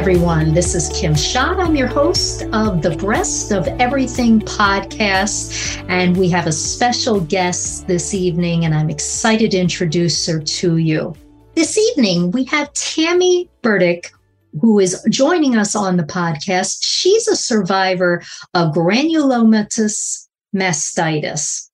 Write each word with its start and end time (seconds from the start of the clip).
everyone. 0.00 0.54
This 0.54 0.74
is 0.74 0.88
Kim 0.98 1.14
Schott. 1.14 1.60
I'm 1.60 1.76
your 1.76 1.86
host 1.86 2.44
of 2.54 2.80
the 2.80 2.96
Breast 2.96 3.52
of 3.52 3.68
Everything 3.78 4.40
podcast, 4.40 5.84
and 5.90 6.16
we 6.16 6.30
have 6.30 6.46
a 6.46 6.52
special 6.52 7.20
guest 7.20 7.86
this 7.86 8.14
evening, 8.14 8.64
and 8.64 8.74
I'm 8.74 8.88
excited 8.88 9.50
to 9.50 9.58
introduce 9.58 10.26
her 10.26 10.40
to 10.40 10.78
you. 10.78 11.14
This 11.54 11.76
evening, 11.76 12.30
we 12.30 12.44
have 12.44 12.72
Tami 12.72 13.50
Burdick, 13.60 14.10
who 14.58 14.78
is 14.78 15.06
joining 15.10 15.58
us 15.58 15.76
on 15.76 15.98
the 15.98 16.04
podcast. 16.04 16.78
She's 16.80 17.28
a 17.28 17.36
survivor 17.36 18.22
of 18.54 18.72
granulomatous 18.72 20.28
mastitis. 20.56 21.68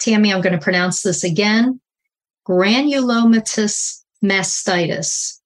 Tami, 0.00 0.34
I'm 0.34 0.42
going 0.42 0.52
to 0.52 0.58
pronounce 0.58 1.00
this 1.00 1.24
again 1.24 1.80
granulomatous 2.46 4.02
mastitis 4.22 5.39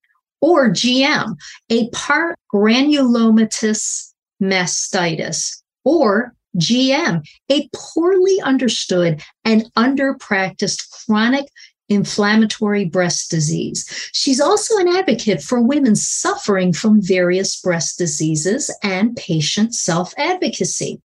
or 0.45 0.69
GM, 0.69 1.37
a 1.71 1.89
part 1.89 2.39
granulomatous 2.53 4.13
mastitis, 4.43 5.63
or 5.85 6.35
GM, 6.59 7.27
a 7.51 7.67
poorly 7.75 8.43
understood 8.43 9.23
and 9.47 9.71
under-practiced 9.75 10.91
chronic 10.91 11.47
inflammatory 11.89 12.85
breast 12.85 13.31
disease. 13.31 13.89
She's 14.13 14.41
also 14.41 14.77
an 14.77 14.89
advocate 14.89 15.43
for 15.43 15.63
women 15.63 15.97
suffering 15.97 16.75
from 16.75 17.01
various 17.01 17.59
breast 17.59 17.97
diseases 17.97 18.71
and 18.83 19.17
patient 19.17 19.75
self 19.75 20.13
advocacy. 20.19 21.01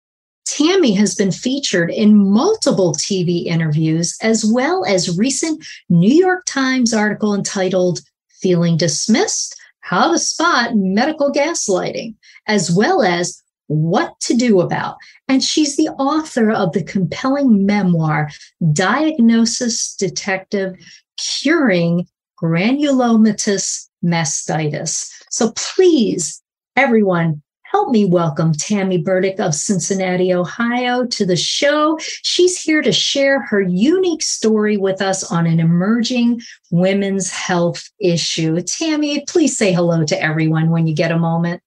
Tami 0.49 0.97
has 0.97 1.15
been 1.15 1.31
featured 1.31 1.91
in 1.91 2.17
multiple 2.17 2.93
TV 2.93 3.45
interviews, 3.45 4.17
as 4.21 4.43
well 4.43 4.83
as 4.83 5.17
recent 5.17 5.65
New 5.87 6.13
York 6.13 6.43
Times 6.45 6.93
article 6.93 7.33
entitled 7.33 8.01
feeling 8.41 8.77
dismissed, 8.77 9.55
how 9.81 10.11
to 10.11 10.19
spot 10.19 10.71
medical 10.75 11.31
gaslighting, 11.31 12.15
as 12.47 12.71
well 12.71 13.01
as 13.01 13.41
what 13.67 14.19
to 14.19 14.35
do 14.35 14.61
about. 14.61 14.97
And 15.27 15.43
she's 15.43 15.77
the 15.77 15.89
author 15.89 16.51
of 16.51 16.73
the 16.73 16.83
compelling 16.83 17.65
memoir, 17.65 18.29
Diagnosis 18.73 19.95
Detective 19.95 20.75
Curing 21.17 22.07
Granulomatous 22.41 23.87
Mastitis. 24.03 25.11
So 25.29 25.51
please, 25.55 26.41
everyone, 26.75 27.41
Help 27.71 27.91
me 27.91 28.03
welcome 28.03 28.51
Tami 28.51 29.03
Burdick 29.03 29.39
of 29.39 29.53
Cincinnati, 29.53 30.33
Ohio 30.33 31.05
to 31.05 31.23
the 31.23 31.35
show. 31.35 31.99
She's 32.23 32.59
here 32.59 32.81
to 32.81 32.91
share 32.91 33.41
her 33.41 33.61
unique 33.61 34.23
story 34.23 34.75
with 34.75 35.03
us 35.03 35.31
on 35.31 35.45
an 35.45 35.59
emerging 35.59 36.41
women's 36.71 37.29
health 37.29 37.87
issue. 38.01 38.55
Tami, 38.55 39.27
please 39.29 39.55
say 39.55 39.71
hello 39.71 40.03
to 40.03 40.19
everyone 40.19 40.71
when 40.71 40.87
you 40.87 40.95
get 40.95 41.11
a 41.11 41.19
moment. 41.19 41.61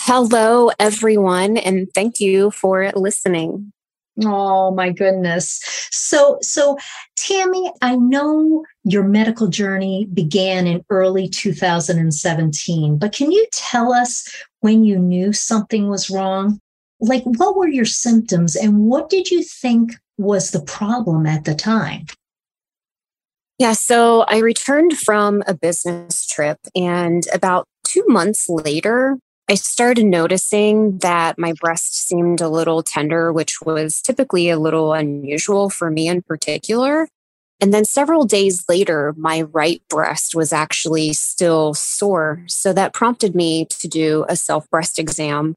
Hello, 0.00 0.72
everyone, 0.80 1.58
and 1.58 1.86
thank 1.94 2.18
you 2.18 2.50
for 2.50 2.90
listening. 2.96 3.72
Oh 4.24 4.70
my 4.70 4.90
goodness. 4.90 5.60
So 5.90 6.38
so 6.40 6.78
Tami, 7.18 7.70
I 7.82 7.96
know 7.96 8.64
your 8.84 9.02
medical 9.02 9.48
journey 9.48 10.06
began 10.14 10.66
in 10.66 10.84
early 10.88 11.28
2017, 11.28 12.98
but 12.98 13.12
can 13.12 13.30
you 13.30 13.46
tell 13.52 13.92
us 13.92 14.26
when 14.60 14.84
you 14.84 14.98
knew 14.98 15.32
something 15.32 15.88
was 15.88 16.08
wrong? 16.08 16.60
Like 17.00 17.24
what 17.24 17.56
were 17.56 17.68
your 17.68 17.84
symptoms 17.84 18.56
and 18.56 18.86
what 18.86 19.10
did 19.10 19.30
you 19.30 19.42
think 19.42 19.92
was 20.16 20.50
the 20.50 20.62
problem 20.62 21.26
at 21.26 21.44
the 21.44 21.54
time? 21.54 22.06
Yeah, 23.58 23.72
so 23.72 24.22
I 24.28 24.38
returned 24.38 24.98
from 24.98 25.42
a 25.46 25.54
business 25.54 26.26
trip 26.26 26.58
and 26.74 27.22
about 27.32 27.66
2 27.84 28.04
months 28.06 28.48
later, 28.48 29.18
I 29.48 29.54
started 29.54 30.06
noticing 30.06 30.98
that 30.98 31.38
my 31.38 31.52
breast 31.60 31.96
seemed 32.08 32.40
a 32.40 32.48
little 32.48 32.82
tender, 32.82 33.32
which 33.32 33.60
was 33.62 34.02
typically 34.02 34.50
a 34.50 34.58
little 34.58 34.92
unusual 34.92 35.70
for 35.70 35.88
me 35.88 36.08
in 36.08 36.22
particular. 36.22 37.08
And 37.60 37.72
then 37.72 37.84
several 37.84 38.26
days 38.26 38.64
later, 38.68 39.14
my 39.16 39.42
right 39.42 39.80
breast 39.88 40.34
was 40.34 40.52
actually 40.52 41.12
still 41.12 41.74
sore. 41.74 42.42
So 42.48 42.72
that 42.72 42.92
prompted 42.92 43.34
me 43.36 43.66
to 43.66 43.88
do 43.88 44.26
a 44.28 44.34
self 44.34 44.68
breast 44.68 44.98
exam. 44.98 45.54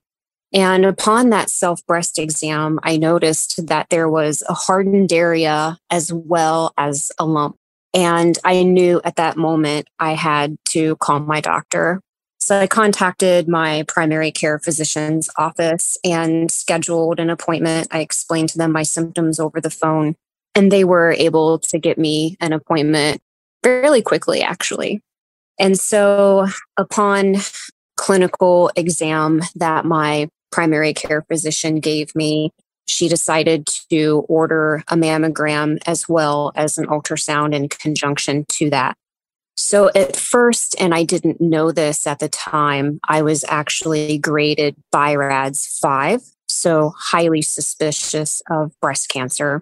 And 0.54 0.86
upon 0.86 1.32
that 1.32 1.50
self 1.50 1.86
breast 1.88 2.20
exam, 2.20 2.80
I 2.84 2.98
noticed 2.98 3.68
that 3.68 3.90
there 3.90 4.08
was 4.08 4.44
a 4.48 4.54
hardened 4.54 5.12
area 5.12 5.78
as 5.90 6.14
well 6.14 6.74
as 6.78 7.12
a 7.18 7.26
lump. 7.26 7.56
And 7.94 8.38
I 8.46 8.62
knew 8.62 9.02
at 9.04 9.16
that 9.16 9.36
moment 9.36 9.88
I 9.98 10.14
had 10.14 10.58
to 10.70 10.96
call 10.98 11.20
my 11.22 11.42
doctor. 11.42 12.02
So 12.50 12.60
I 12.60 12.66
contacted 12.66 13.48
my 13.48 13.84
primary 13.88 14.32
care 14.32 14.58
physician's 14.58 15.30
office 15.38 16.00
and 16.04 16.50
scheduled 16.50 17.20
an 17.20 17.30
appointment. 17.30 17.90
I 17.92 18.00
explained 18.00 18.50
to 18.50 18.58
them 18.58 18.72
my 18.72 18.82
symptoms 18.82 19.40
over 19.40 19.62
the 19.62 19.70
phone, 19.70 20.16
and 20.56 20.72
they 20.72 20.84
were 20.84 21.12
able 21.12 21.60
to 21.60 21.78
get 21.78 22.00
me 22.00 22.38
an 22.42 22.52
appointment 22.52 23.22
fairly 23.62 24.02
quickly, 24.02 24.42
actually. 24.42 25.04
And 25.60 25.80
so 25.80 26.48
upon 26.76 27.36
clinical 27.98 28.72
exam 28.76 29.42
that 29.54 29.86
my 29.86 30.28
primary 30.52 30.96
care 30.96 31.22
physician 31.22 31.80
gave 31.80 32.16
me, 32.16 32.50
she 32.88 33.08
decided 33.08 33.68
to 33.92 34.26
order 34.28 34.84
a 34.88 34.96
mammogram 34.96 35.78
as 35.86 36.10
well 36.10 36.52
as 36.56 36.80
an 36.80 36.88
ultrasound 36.88 37.54
in 37.54 37.70
conjunction 37.70 38.46
to 38.54 38.72
that. 38.72 38.98
So 39.62 39.92
at 39.94 40.16
first, 40.16 40.74
and 40.80 40.96
I 40.96 41.04
didn't 41.04 41.42
know 41.42 41.74
this 41.74 42.08
at 42.08 42.20
the 42.20 42.30
time, 42.30 43.02
I 43.10 43.22
was 43.22 43.44
actually 43.50 44.18
graded 44.18 44.78
BI-RADS 44.90 45.80
5, 45.82 46.22
so 46.48 46.94
highly 46.98 47.42
suspicious 47.42 48.42
of 48.50 48.72
breast 48.80 49.10
cancer. 49.10 49.62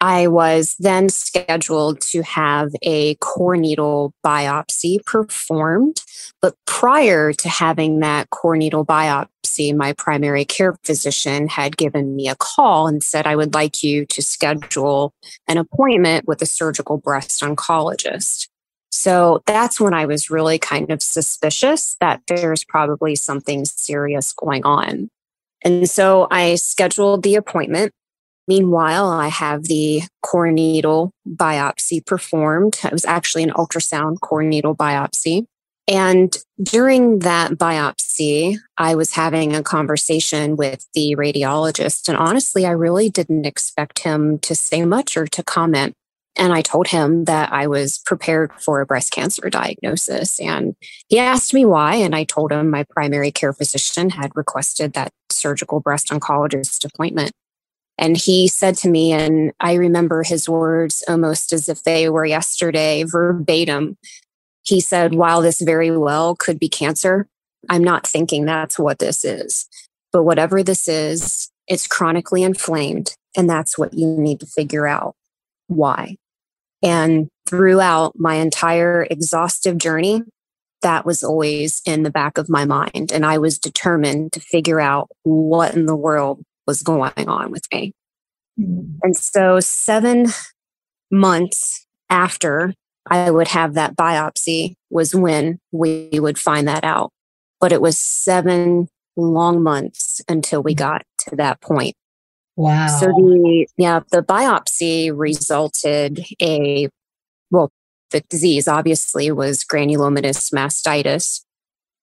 I 0.00 0.26
was 0.26 0.74
then 0.80 1.08
scheduled 1.08 2.00
to 2.10 2.22
have 2.22 2.72
a 2.82 3.14
core 3.16 3.56
needle 3.56 4.12
biopsy 4.26 5.02
performed. 5.06 6.02
But 6.42 6.56
prior 6.66 7.32
to 7.32 7.48
having 7.48 8.00
that 8.00 8.30
core 8.30 8.56
needle 8.56 8.84
biopsy, 8.84 9.74
my 9.74 9.92
primary 9.92 10.44
care 10.44 10.76
physician 10.82 11.46
had 11.46 11.76
given 11.76 12.16
me 12.16 12.28
a 12.28 12.34
call 12.34 12.88
and 12.88 13.00
said, 13.00 13.28
I 13.28 13.36
would 13.36 13.54
like 13.54 13.84
you 13.84 14.06
to 14.06 14.22
schedule 14.22 15.14
an 15.46 15.56
appointment 15.56 16.26
with 16.26 16.42
a 16.42 16.46
surgical 16.46 16.98
breast 16.98 17.40
oncologist. 17.42 18.48
So 18.90 19.42
that's 19.46 19.80
when 19.80 19.94
I 19.94 20.06
was 20.06 20.30
really 20.30 20.58
kind 20.58 20.90
of 20.90 21.02
suspicious 21.02 21.96
that 22.00 22.22
there's 22.28 22.64
probably 22.64 23.14
something 23.16 23.64
serious 23.64 24.32
going 24.32 24.64
on. 24.64 25.08
And 25.62 25.88
so 25.88 26.28
I 26.30 26.54
scheduled 26.54 27.22
the 27.22 27.34
appointment. 27.34 27.92
Meanwhile, 28.48 29.10
I 29.10 29.28
have 29.28 29.64
the 29.64 30.02
core 30.22 30.52
needle 30.52 31.10
biopsy 31.28 32.04
performed. 32.04 32.78
It 32.84 32.92
was 32.92 33.04
actually 33.04 33.42
an 33.42 33.50
ultrasound 33.50 34.20
core 34.20 34.44
needle 34.44 34.76
biopsy. 34.76 35.46
And 35.88 36.36
during 36.62 37.20
that 37.20 37.52
biopsy, 37.52 38.58
I 38.76 38.94
was 38.94 39.12
having 39.12 39.54
a 39.54 39.62
conversation 39.62 40.56
with 40.56 40.86
the 40.94 41.14
radiologist. 41.16 42.08
And 42.08 42.16
honestly, 42.16 42.66
I 42.66 42.70
really 42.70 43.08
didn't 43.08 43.46
expect 43.46 44.00
him 44.00 44.38
to 44.40 44.54
say 44.54 44.84
much 44.84 45.16
or 45.16 45.26
to 45.26 45.42
comment. 45.42 45.94
And 46.38 46.52
I 46.52 46.60
told 46.60 46.88
him 46.88 47.24
that 47.24 47.52
I 47.52 47.66
was 47.66 47.98
prepared 47.98 48.52
for 48.60 48.80
a 48.80 48.86
breast 48.86 49.10
cancer 49.10 49.48
diagnosis. 49.48 50.38
And 50.38 50.76
he 51.08 51.18
asked 51.18 51.54
me 51.54 51.64
why. 51.64 51.94
And 51.94 52.14
I 52.14 52.24
told 52.24 52.52
him 52.52 52.68
my 52.68 52.84
primary 52.84 53.30
care 53.30 53.54
physician 53.54 54.10
had 54.10 54.32
requested 54.34 54.92
that 54.92 55.12
surgical 55.30 55.80
breast 55.80 56.08
oncologist 56.08 56.84
appointment. 56.84 57.32
And 57.98 58.16
he 58.16 58.46
said 58.48 58.76
to 58.78 58.90
me, 58.90 59.12
and 59.12 59.52
I 59.60 59.74
remember 59.74 60.22
his 60.22 60.48
words 60.48 61.02
almost 61.08 61.52
as 61.52 61.68
if 61.68 61.82
they 61.82 62.10
were 62.10 62.26
yesterday, 62.26 63.04
verbatim. 63.04 63.96
He 64.62 64.80
said, 64.80 65.14
while 65.14 65.40
this 65.40 65.62
very 65.62 65.96
well 65.96 66.36
could 66.36 66.58
be 66.58 66.68
cancer, 66.68 67.26
I'm 67.70 67.82
not 67.82 68.06
thinking 68.06 68.44
that's 68.44 68.78
what 68.78 68.98
this 68.98 69.24
is. 69.24 69.66
But 70.12 70.24
whatever 70.24 70.62
this 70.62 70.88
is, 70.88 71.50
it's 71.66 71.86
chronically 71.86 72.42
inflamed. 72.42 73.14
And 73.34 73.48
that's 73.48 73.78
what 73.78 73.94
you 73.94 74.06
need 74.06 74.40
to 74.40 74.46
figure 74.46 74.86
out 74.86 75.14
why. 75.68 76.16
And 76.82 77.28
throughout 77.48 78.14
my 78.16 78.34
entire 78.34 79.06
exhaustive 79.10 79.78
journey, 79.78 80.22
that 80.82 81.06
was 81.06 81.22
always 81.22 81.80
in 81.86 82.02
the 82.02 82.10
back 82.10 82.38
of 82.38 82.48
my 82.48 82.64
mind. 82.64 83.10
And 83.12 83.24
I 83.24 83.38
was 83.38 83.58
determined 83.58 84.32
to 84.34 84.40
figure 84.40 84.80
out 84.80 85.08
what 85.22 85.74
in 85.74 85.86
the 85.86 85.96
world 85.96 86.42
was 86.66 86.82
going 86.82 87.28
on 87.28 87.50
with 87.50 87.64
me. 87.72 87.92
Mm-hmm. 88.60 88.98
And 89.02 89.16
so, 89.16 89.60
seven 89.60 90.26
months 91.10 91.86
after 92.10 92.74
I 93.08 93.30
would 93.30 93.48
have 93.48 93.74
that 93.74 93.96
biopsy 93.96 94.74
was 94.90 95.14
when 95.14 95.58
we 95.72 96.10
would 96.12 96.38
find 96.38 96.66
that 96.68 96.84
out. 96.84 97.12
But 97.60 97.72
it 97.72 97.80
was 97.80 97.96
seven 97.98 98.88
long 99.16 99.62
months 99.62 100.20
until 100.28 100.62
we 100.62 100.74
got 100.74 101.02
to 101.18 101.36
that 101.36 101.60
point. 101.60 101.94
Wow. 102.56 102.86
So 102.86 103.06
the 103.06 103.68
yeah, 103.76 104.00
the 104.10 104.22
biopsy 104.22 105.12
resulted 105.14 106.24
a 106.40 106.88
well, 107.50 107.70
the 108.10 108.20
disease 108.28 108.66
obviously 108.66 109.30
was 109.30 109.64
granulomatous 109.64 110.52
mastitis. 110.52 111.42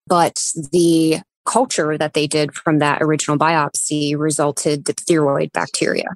but 0.08 0.40
the 0.72 1.22
culture 1.46 1.98
that 1.98 2.14
they 2.14 2.28
did 2.28 2.54
from 2.54 2.80
that 2.80 3.02
original 3.02 3.38
biopsy 3.38 4.18
resulted 4.18 4.84
diphtheroid 4.84 5.52
bacteria. 5.52 6.08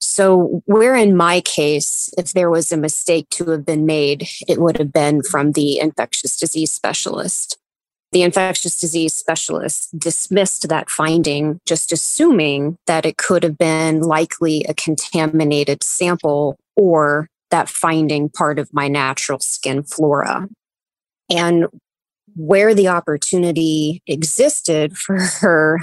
So, 0.00 0.62
where 0.66 0.94
in 0.94 1.16
my 1.16 1.40
case, 1.40 2.10
if 2.18 2.32
there 2.32 2.50
was 2.50 2.70
a 2.70 2.76
mistake 2.76 3.28
to 3.30 3.50
have 3.50 3.64
been 3.64 3.86
made, 3.86 4.28
it 4.46 4.60
would 4.60 4.78
have 4.78 4.92
been 4.92 5.22
from 5.22 5.52
the 5.52 5.78
infectious 5.78 6.36
disease 6.36 6.72
specialist. 6.72 7.58
The 8.12 8.22
infectious 8.22 8.78
disease 8.78 9.14
specialist 9.14 9.98
dismissed 9.98 10.68
that 10.68 10.88
finding, 10.88 11.60
just 11.66 11.92
assuming 11.92 12.78
that 12.86 13.04
it 13.04 13.16
could 13.16 13.42
have 13.42 13.58
been 13.58 14.00
likely 14.00 14.64
a 14.68 14.74
contaminated 14.74 15.82
sample 15.82 16.56
or 16.76 17.28
that 17.50 17.68
finding 17.68 18.28
part 18.28 18.58
of 18.58 18.72
my 18.72 18.88
natural 18.88 19.40
skin 19.40 19.82
flora. 19.82 20.48
And 21.30 21.66
where 22.36 22.74
the 22.74 22.88
opportunity 22.88 24.02
existed 24.06 24.96
for 24.96 25.18
her 25.18 25.80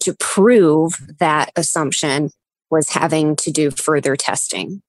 to 0.00 0.14
prove 0.14 1.00
that 1.18 1.50
assumption 1.56 2.30
was 2.70 2.90
having 2.90 3.36
to 3.36 3.50
do 3.50 3.70
further 3.70 4.16
testing. 4.16 4.82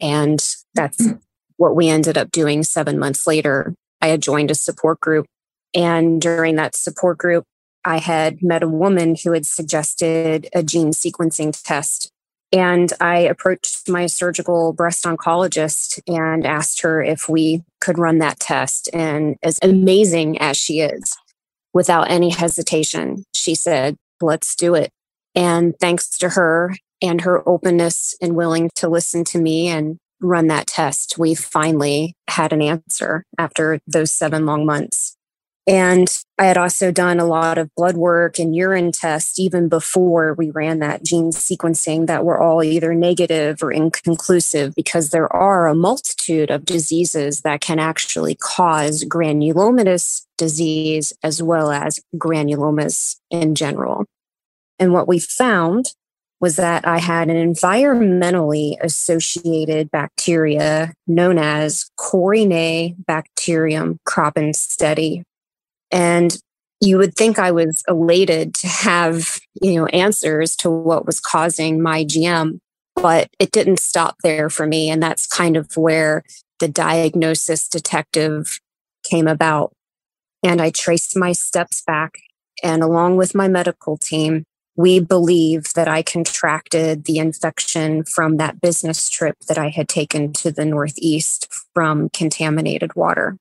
And 0.00 0.38
that's 0.74 1.00
mm-hmm. 1.02 1.18
what 1.56 1.76
we 1.76 1.88
ended 1.88 2.16
up 2.16 2.30
doing 2.30 2.62
seven 2.62 2.98
months 2.98 3.26
later. 3.26 3.74
I 4.00 4.08
had 4.08 4.22
joined 4.22 4.50
a 4.50 4.54
support 4.54 5.00
group. 5.00 5.26
And 5.74 6.20
during 6.20 6.56
that 6.56 6.76
support 6.76 7.18
group, 7.18 7.44
I 7.84 7.98
had 7.98 8.42
met 8.42 8.62
a 8.62 8.68
woman 8.68 9.16
who 9.22 9.32
had 9.32 9.46
suggested 9.46 10.48
a 10.54 10.62
gene 10.62 10.90
sequencing 10.90 11.58
test. 11.62 12.10
And 12.52 12.92
I 13.00 13.18
approached 13.18 13.88
my 13.88 14.06
surgical 14.06 14.72
breast 14.72 15.04
oncologist 15.04 16.00
and 16.06 16.44
asked 16.44 16.80
her 16.82 17.02
if 17.02 17.28
we 17.28 17.62
could 17.80 17.98
run 17.98 18.18
that 18.18 18.40
test. 18.40 18.90
And 18.92 19.36
as 19.42 19.58
amazing 19.62 20.38
as 20.38 20.56
she 20.56 20.80
is, 20.80 21.16
without 21.72 22.10
any 22.10 22.30
hesitation, 22.30 23.24
she 23.34 23.54
said, 23.54 23.96
let's 24.20 24.56
do 24.56 24.74
it. 24.74 24.90
And 25.34 25.78
thanks 25.78 26.18
to 26.18 26.30
her 26.30 26.74
and 27.00 27.20
her 27.20 27.48
openness 27.48 28.16
and 28.20 28.34
willing 28.34 28.70
to 28.74 28.88
listen 28.88 29.24
to 29.24 29.38
me 29.40 29.68
and 29.68 29.98
run 30.20 30.48
that 30.48 30.66
test, 30.66 31.16
we 31.18 31.34
finally 31.34 32.14
had 32.28 32.52
an 32.52 32.60
answer 32.60 33.24
after 33.38 33.80
those 33.86 34.12
seven 34.12 34.44
long 34.44 34.66
months. 34.66 35.16
And 35.66 36.08
I 36.38 36.44
had 36.44 36.56
also 36.56 36.90
done 36.90 37.20
a 37.20 37.26
lot 37.26 37.58
of 37.58 37.74
blood 37.76 37.96
work 37.96 38.38
and 38.38 38.56
urine 38.56 38.92
tests 38.92 39.38
even 39.38 39.68
before 39.68 40.34
we 40.34 40.50
ran 40.50 40.78
that 40.78 41.04
gene 41.04 41.30
sequencing 41.30 42.06
that 42.06 42.24
were 42.24 42.40
all 42.40 42.64
either 42.64 42.94
negative 42.94 43.62
or 43.62 43.70
inconclusive 43.70 44.74
because 44.74 45.10
there 45.10 45.30
are 45.32 45.68
a 45.68 45.74
multitude 45.74 46.50
of 46.50 46.64
diseases 46.64 47.42
that 47.42 47.60
can 47.60 47.78
actually 47.78 48.34
cause 48.34 49.04
granulomatous 49.04 50.24
disease 50.38 51.12
as 51.22 51.42
well 51.42 51.70
as 51.70 52.00
granulomas 52.16 53.16
in 53.30 53.54
general. 53.54 54.06
And 54.78 54.94
what 54.94 55.06
we 55.06 55.18
found 55.18 55.92
was 56.40 56.56
that 56.56 56.88
I 56.88 56.98
had 56.98 57.28
an 57.28 57.36
environmentally 57.36 58.76
associated 58.80 59.90
bacteria 59.90 60.94
known 61.06 61.36
as 61.36 61.90
Corine 61.98 62.96
Bacterium. 63.06 63.98
And 64.06 65.22
you 66.80 66.96
would 66.98 67.14
think 67.14 67.38
I 67.38 67.50
was 67.50 67.82
elated 67.88 68.54
to 68.54 68.66
have, 68.66 69.38
you 69.60 69.74
know, 69.74 69.86
answers 69.86 70.56
to 70.56 70.70
what 70.70 71.06
was 71.06 71.20
causing 71.20 71.82
my 71.82 72.04
GM, 72.04 72.58
but 72.96 73.28
it 73.38 73.52
didn't 73.52 73.80
stop 73.80 74.16
there 74.22 74.48
for 74.48 74.66
me. 74.66 74.88
And 74.88 75.02
that's 75.02 75.26
kind 75.26 75.56
of 75.56 75.68
where 75.76 76.22
the 76.58 76.68
diagnosis 76.68 77.68
detective 77.68 78.60
came 79.08 79.28
about. 79.28 79.72
And 80.42 80.62
I 80.62 80.70
traced 80.70 81.16
my 81.16 81.32
steps 81.32 81.82
back 81.86 82.14
and 82.62 82.82
along 82.82 83.16
with 83.16 83.34
my 83.34 83.48
medical 83.48 83.96
team, 83.96 84.44
we 84.76 85.00
believe 85.00 85.72
that 85.74 85.88
I 85.88 86.02
contracted 86.02 87.04
the 87.04 87.18
infection 87.18 88.04
from 88.04 88.36
that 88.36 88.60
business 88.60 89.10
trip 89.10 89.36
that 89.48 89.58
I 89.58 89.68
had 89.68 89.88
taken 89.88 90.32
to 90.34 90.50
the 90.50 90.64
Northeast 90.64 91.48
from 91.74 92.08
contaminated 92.10 92.94
water. 92.94 93.36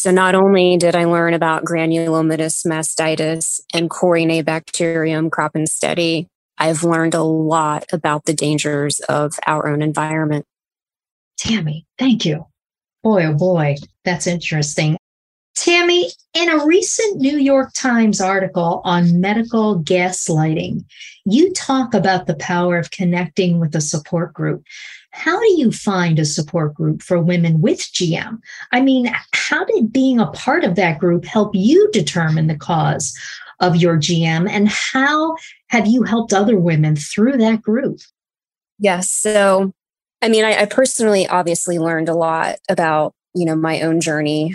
So 0.00 0.10
not 0.10 0.34
only 0.34 0.78
did 0.78 0.96
I 0.96 1.04
learn 1.04 1.34
about 1.34 1.66
granulomatous 1.66 2.64
mastitis 2.66 3.60
and 3.74 3.90
Corynebacterium 3.90 5.28
kroppenstedtii, 5.28 6.26
I've 6.56 6.84
learned 6.84 7.12
a 7.12 7.22
lot 7.22 7.84
about 7.92 8.24
the 8.24 8.32
dangers 8.32 9.00
of 9.00 9.34
our 9.46 9.68
own 9.68 9.82
environment. 9.82 10.46
Tami, 11.38 11.84
thank 11.98 12.24
you. 12.24 12.46
Boy, 13.02 13.26
oh 13.26 13.34
boy, 13.34 13.76
that's 14.02 14.26
interesting. 14.26 14.96
Tami, 15.54 16.10
in 16.32 16.48
a 16.48 16.64
recent 16.64 17.20
New 17.20 17.36
York 17.36 17.70
Times 17.74 18.22
article 18.22 18.80
on 18.84 19.20
medical 19.20 19.82
gaslighting, 19.82 20.82
you 21.26 21.52
talk 21.52 21.92
about 21.92 22.26
the 22.26 22.36
power 22.36 22.78
of 22.78 22.90
connecting 22.90 23.60
with 23.60 23.74
a 23.74 23.82
support 23.82 24.32
group. 24.32 24.64
How 25.12 25.38
do 25.38 25.52
you 25.54 25.72
find 25.72 26.18
a 26.18 26.24
support 26.24 26.74
group 26.74 27.02
for 27.02 27.20
women 27.20 27.60
with 27.60 27.80
GM? 27.80 28.38
I 28.72 28.80
mean, 28.80 29.12
how 29.32 29.64
did 29.64 29.92
being 29.92 30.20
a 30.20 30.30
part 30.30 30.64
of 30.64 30.76
that 30.76 30.98
group 30.98 31.24
help 31.24 31.54
you 31.54 31.90
determine 31.92 32.46
the 32.46 32.56
cause 32.56 33.16
of 33.58 33.76
your 33.76 33.96
GM? 33.96 34.48
And 34.48 34.68
how 34.68 35.36
have 35.68 35.86
you 35.86 36.04
helped 36.04 36.32
other 36.32 36.56
women 36.56 36.96
through 36.96 37.38
that 37.38 37.62
group? 37.62 38.00
Yes. 38.78 39.10
So, 39.10 39.72
I 40.22 40.28
mean, 40.28 40.44
I, 40.44 40.62
I 40.62 40.64
personally 40.66 41.26
obviously 41.26 41.78
learned 41.78 42.08
a 42.08 42.14
lot 42.14 42.56
about, 42.68 43.12
you 43.34 43.44
know, 43.44 43.56
my 43.56 43.80
own 43.82 44.00
journey 44.00 44.54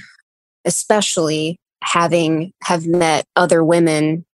especially 0.66 1.57
having 1.84 2.52
have 2.63 2.86
met 2.88 3.25
other 3.36 3.63
women 3.63 4.25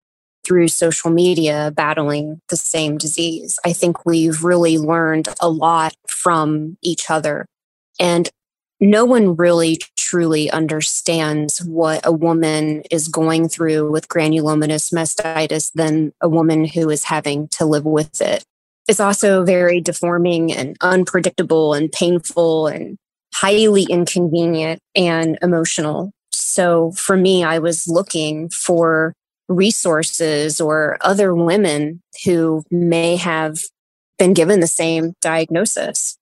through 0.44 0.68
social 0.68 1.10
media 1.10 1.72
battling 1.74 2.40
the 2.48 2.56
same 2.56 2.98
disease. 2.98 3.58
I 3.64 3.72
think 3.72 4.04
we've 4.04 4.44
really 4.44 4.78
learned 4.78 5.28
a 5.40 5.48
lot 5.48 5.94
from 6.08 6.76
each 6.82 7.10
other. 7.10 7.46
And 8.00 8.28
no 8.80 9.04
one 9.04 9.36
really 9.36 9.78
truly 9.96 10.50
understands 10.50 11.64
what 11.64 12.04
a 12.04 12.12
woman 12.12 12.82
is 12.90 13.08
going 13.08 13.48
through 13.48 13.90
with 13.90 14.08
granulomatous 14.08 14.92
mastitis 14.92 15.70
than 15.74 16.12
a 16.20 16.28
woman 16.28 16.64
who 16.64 16.90
is 16.90 17.04
having 17.04 17.48
to 17.48 17.64
live 17.64 17.84
with 17.84 18.20
it. 18.20 18.44
It's 18.88 19.00
also 19.00 19.44
very 19.44 19.80
deforming 19.80 20.52
and 20.52 20.76
unpredictable 20.80 21.74
and 21.74 21.92
painful 21.92 22.66
and 22.66 22.96
highly 23.32 23.84
inconvenient 23.84 24.80
and 24.96 25.38
emotional 25.40 26.12
so 26.52 26.92
for 26.92 27.16
me, 27.16 27.44
I 27.44 27.58
was 27.58 27.88
looking 27.88 28.48
for 28.50 29.14
resources 29.52 30.60
or 30.60 30.98
other 31.00 31.34
women 31.34 32.02
who 32.24 32.64
may 32.70 33.16
have 33.16 33.58
been 34.18 34.34
given 34.34 34.60
the 34.60 34.66
same 34.66 35.14
diagnosis. 35.20 36.18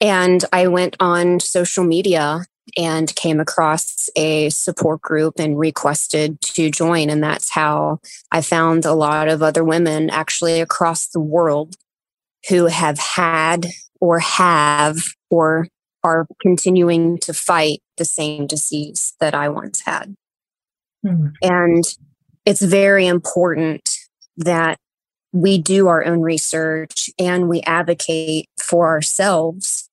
And 0.00 0.44
I 0.52 0.68
went 0.68 0.96
on 1.00 1.40
social 1.40 1.84
media 1.84 2.44
and 2.76 3.14
came 3.14 3.40
across 3.40 4.08
a 4.16 4.50
support 4.50 5.00
group 5.00 5.34
and 5.38 5.58
requested 5.58 6.40
to 6.40 6.70
join. 6.70 7.08
And 7.08 7.22
that's 7.22 7.50
how 7.50 8.00
I 8.32 8.40
found 8.40 8.84
a 8.84 8.92
lot 8.92 9.28
of 9.28 9.42
other 9.42 9.64
women 9.64 10.10
actually 10.10 10.60
across 10.60 11.06
the 11.06 11.20
world 11.20 11.76
who 12.48 12.66
have 12.66 12.98
had 12.98 13.66
or 14.00 14.18
have 14.18 14.98
or 15.30 15.68
are 16.02 16.26
continuing 16.40 17.18
to 17.18 17.32
fight 17.32 17.80
the 17.96 18.04
same 18.04 18.46
disease 18.46 19.14
that 19.20 19.34
I 19.34 19.48
once 19.48 19.82
had. 19.84 20.14
Mm. 21.04 21.32
And 21.42 21.84
it's 22.46 22.62
very 22.62 23.06
important 23.06 23.90
that 24.38 24.78
we 25.32 25.58
do 25.58 25.88
our 25.88 26.06
own 26.06 26.22
research 26.22 27.10
and 27.18 27.48
we 27.48 27.60
advocate 27.62 28.48
for 28.58 28.86
ourselves. 28.86 29.90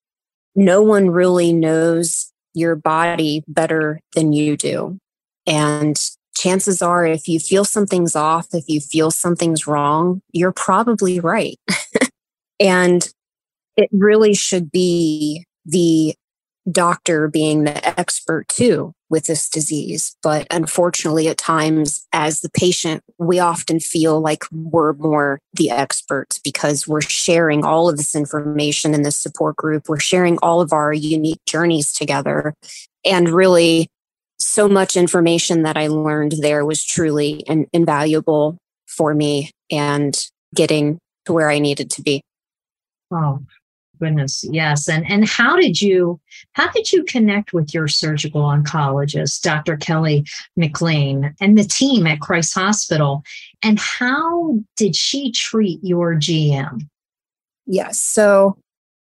No 0.55 0.81
one 0.81 1.09
really 1.09 1.51
knows 1.51 2.31
your 2.53 2.75
body 2.75 3.43
better 3.47 3.99
than 4.13 4.31
you 4.31 4.55
do. 4.55 4.99
And 5.45 5.99
chances 6.35 6.81
are, 6.81 7.05
if 7.05 7.27
you 7.27 7.39
feel 7.39 7.65
something's 7.65 8.15
off, 8.15 8.47
if 8.53 8.65
you 8.67 8.79
feel 8.79 9.11
something's 9.11 9.67
wrong, 9.67 10.21
you're 10.31 10.53
probably 10.53 11.19
right. 11.19 11.59
and 12.59 13.09
it 13.75 13.89
really 13.91 14.35
should 14.35 14.71
be 14.71 15.45
the 15.65 16.15
doctor 16.71 17.27
being 17.27 17.63
the 17.63 17.99
expert 17.99 18.47
too 18.47 18.93
with 19.09 19.25
this 19.25 19.49
disease. 19.49 20.15
But 20.23 20.47
unfortunately, 20.49 21.27
at 21.27 21.37
times, 21.37 22.07
as 22.13 22.41
the 22.41 22.49
patient, 22.49 23.03
we 23.17 23.39
often 23.39 23.79
feel 23.79 24.21
like 24.21 24.43
we're 24.51 24.93
more 24.93 25.39
the 25.53 25.69
experts 25.69 26.39
because 26.39 26.87
we're 26.87 27.01
sharing 27.01 27.63
all 27.63 27.89
of 27.89 27.97
this 27.97 28.15
information 28.15 28.93
in 28.93 29.03
this 29.03 29.17
support 29.17 29.55
group. 29.55 29.89
We're 29.89 29.99
sharing 29.99 30.37
all 30.41 30.61
of 30.61 30.73
our 30.73 30.93
unique 30.93 31.41
journeys 31.45 31.93
together. 31.93 32.53
And 33.05 33.29
really, 33.29 33.87
so 34.39 34.67
much 34.67 34.97
information 34.97 35.63
that 35.63 35.77
I 35.77 35.87
learned 35.87 36.33
there 36.39 36.65
was 36.65 36.83
truly 36.83 37.43
in- 37.47 37.67
invaluable 37.73 38.57
for 38.87 39.13
me 39.13 39.51
and 39.71 40.27
getting 40.53 40.99
to 41.25 41.33
where 41.33 41.49
I 41.49 41.59
needed 41.59 41.89
to 41.91 42.01
be. 42.01 42.21
Wow. 43.09 43.41
Goodness, 43.99 44.43
yes. 44.49 44.89
And 44.89 45.09
and 45.09 45.27
how 45.27 45.55
did 45.55 45.81
you 45.81 46.19
how 46.53 46.69
did 46.71 46.91
you 46.91 47.03
connect 47.03 47.53
with 47.53 47.73
your 47.73 47.87
surgical 47.87 48.41
oncologist, 48.41 49.41
Dr. 49.41 49.77
Kelly 49.77 50.25
McLean, 50.57 51.33
and 51.39 51.57
the 51.57 51.63
team 51.63 52.07
at 52.07 52.19
Christ 52.19 52.55
Hospital? 52.55 53.23
And 53.61 53.79
how 53.79 54.59
did 54.75 54.95
she 54.95 55.31
treat 55.31 55.79
your 55.83 56.15
GM? 56.15 56.87
Yes. 57.65 58.01
So 58.01 58.57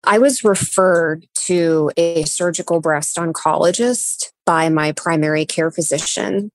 I 0.04 0.20
was 0.20 0.44
referred 0.44 1.26
to 1.46 1.92
a 1.98 2.24
surgical 2.24 2.80
breast 2.80 3.18
oncologist 3.18 4.32
by 4.46 4.70
my 4.70 4.92
primary 4.92 5.46
care 5.46 5.72
physician. 5.72 6.52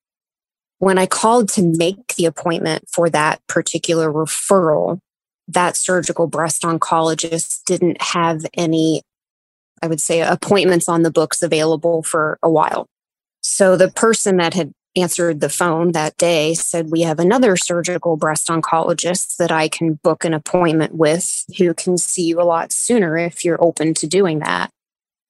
When 0.78 0.98
I 0.98 1.06
called 1.06 1.48
to 1.50 1.62
make 1.62 2.14
the 2.14 2.26
appointment 2.26 2.84
for 2.92 3.10
that 3.10 3.40
particular 3.48 4.10
referral, 4.10 5.00
that 5.52 5.76
surgical 5.76 6.26
breast 6.26 6.62
oncologist 6.62 7.64
didn't 7.66 8.00
have 8.00 8.44
any, 8.54 9.02
I 9.82 9.86
would 9.86 10.00
say, 10.00 10.20
appointments 10.20 10.88
on 10.88 11.02
the 11.02 11.10
books 11.10 11.42
available 11.42 12.02
for 12.02 12.38
a 12.42 12.50
while. 12.50 12.86
So 13.42 13.76
the 13.76 13.90
person 13.90 14.36
that 14.36 14.54
had 14.54 14.72
answered 14.96 15.40
the 15.40 15.48
phone 15.48 15.92
that 15.92 16.16
day 16.16 16.54
said, 16.54 16.90
We 16.90 17.02
have 17.02 17.18
another 17.18 17.56
surgical 17.56 18.16
breast 18.16 18.48
oncologist 18.48 19.36
that 19.36 19.52
I 19.52 19.68
can 19.68 19.94
book 20.02 20.24
an 20.24 20.34
appointment 20.34 20.94
with 20.94 21.44
who 21.58 21.74
can 21.74 21.96
see 21.96 22.24
you 22.24 22.40
a 22.40 22.44
lot 22.44 22.72
sooner 22.72 23.16
if 23.16 23.44
you're 23.44 23.62
open 23.62 23.94
to 23.94 24.06
doing 24.06 24.40
that. 24.40 24.70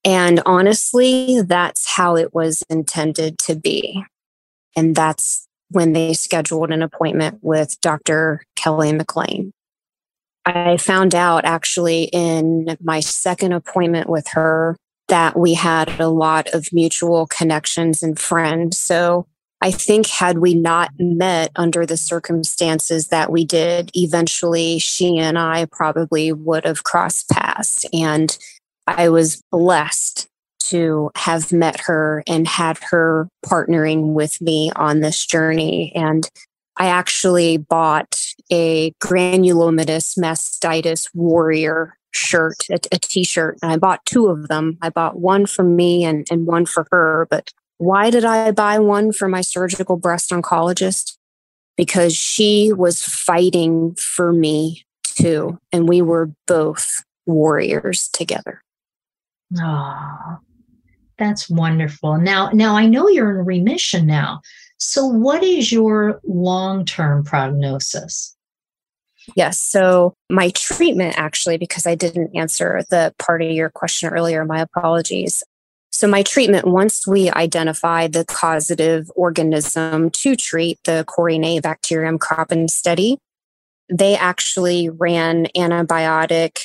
And 0.04 0.40
honestly, 0.46 1.42
that's 1.42 1.86
how 1.96 2.16
it 2.16 2.34
was 2.34 2.62
intended 2.70 3.38
to 3.40 3.54
be. 3.54 4.02
And 4.74 4.94
that's 4.94 5.46
when 5.68 5.92
they 5.92 6.14
scheduled 6.14 6.70
an 6.70 6.82
appointment 6.82 7.38
with 7.42 7.80
Dr. 7.80 8.42
Kelly 8.56 8.92
McLean. 8.92 9.52
I 10.46 10.76
found 10.78 11.14
out 11.14 11.44
actually 11.44 12.04
in 12.04 12.76
my 12.82 13.00
second 13.00 13.52
appointment 13.52 14.08
with 14.08 14.26
her 14.28 14.76
that 15.08 15.38
we 15.38 15.54
had 15.54 16.00
a 16.00 16.08
lot 16.08 16.48
of 16.54 16.72
mutual 16.72 17.26
connections 17.26 18.02
and 18.02 18.18
friends. 18.18 18.78
So 18.78 19.26
I 19.60 19.70
think 19.70 20.06
had 20.06 20.38
we 20.38 20.54
not 20.54 20.90
met 20.98 21.50
under 21.56 21.84
the 21.84 21.96
circumstances 21.96 23.08
that 23.08 23.30
we 23.30 23.44
did, 23.44 23.90
eventually 23.94 24.78
she 24.78 25.18
and 25.18 25.38
I 25.38 25.66
probably 25.66 26.32
would 26.32 26.64
have 26.64 26.84
crossed 26.84 27.28
paths. 27.28 27.84
And 27.92 28.36
I 28.86 29.10
was 29.10 29.42
blessed 29.50 30.28
to 30.70 31.10
have 31.16 31.52
met 31.52 31.80
her 31.80 32.22
and 32.26 32.46
had 32.46 32.78
her 32.90 33.28
partnering 33.44 34.12
with 34.14 34.40
me 34.40 34.70
on 34.76 35.00
this 35.00 35.26
journey. 35.26 35.92
And 35.94 36.28
I 36.80 36.86
actually 36.86 37.58
bought 37.58 38.18
a 38.50 38.92
granulomatous 39.02 40.18
mastitis 40.18 41.10
warrior 41.12 41.98
shirt, 42.12 42.64
a 42.70 42.78
a 42.90 42.98
t-shirt, 42.98 43.58
and 43.60 43.70
I 43.70 43.76
bought 43.76 44.06
two 44.06 44.28
of 44.28 44.48
them. 44.48 44.78
I 44.80 44.88
bought 44.88 45.20
one 45.20 45.44
for 45.44 45.62
me 45.62 46.04
and, 46.04 46.26
and 46.30 46.46
one 46.46 46.64
for 46.64 46.86
her. 46.90 47.26
But 47.28 47.52
why 47.76 48.08
did 48.08 48.24
I 48.24 48.52
buy 48.52 48.78
one 48.78 49.12
for 49.12 49.28
my 49.28 49.42
surgical 49.42 49.98
breast 49.98 50.30
oncologist? 50.30 51.18
Because 51.76 52.16
she 52.16 52.72
was 52.72 53.02
fighting 53.02 53.94
for 53.96 54.32
me 54.32 54.86
too. 55.04 55.58
And 55.72 55.86
we 55.86 56.00
were 56.00 56.30
both 56.46 57.04
warriors 57.26 58.08
together. 58.10 58.62
Oh, 59.60 60.38
that's 61.18 61.50
wonderful. 61.50 62.16
Now, 62.16 62.48
now 62.54 62.74
I 62.74 62.86
know 62.86 63.06
you're 63.06 63.40
in 63.40 63.44
remission 63.44 64.06
now. 64.06 64.40
So, 64.82 65.04
what 65.06 65.44
is 65.44 65.70
your 65.70 66.20
long 66.24 66.86
term 66.86 67.22
prognosis? 67.22 68.34
Yes. 69.36 69.60
So, 69.60 70.14
my 70.30 70.50
treatment 70.50 71.18
actually, 71.18 71.58
because 71.58 71.86
I 71.86 71.94
didn't 71.94 72.34
answer 72.34 72.82
the 72.88 73.14
part 73.18 73.42
of 73.42 73.50
your 73.50 73.68
question 73.68 74.08
earlier, 74.08 74.44
my 74.46 74.60
apologies. 74.62 75.42
So, 75.90 76.08
my 76.08 76.22
treatment, 76.22 76.66
once 76.66 77.06
we 77.06 77.30
identified 77.30 78.14
the 78.14 78.24
causative 78.24 79.10
organism 79.14 80.08
to 80.10 80.34
treat 80.34 80.78
the 80.84 81.04
Corynebacterium 81.06 82.16
kroppenstedtii, 82.16 83.18
they 83.90 84.16
actually 84.16 84.88
ran 84.88 85.46
antibiotic 85.54 86.60